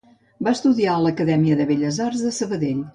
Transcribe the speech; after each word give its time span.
Va 0.47 0.53
estudiar 0.57 0.95
a 0.95 1.03
l'Acadèmia 1.05 1.61
de 1.61 1.71
Belles 1.75 2.05
Arts 2.11 2.29
de 2.29 2.37
Sabadell. 2.43 2.87